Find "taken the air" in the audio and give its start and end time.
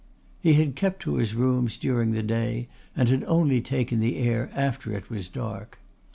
3.61-4.49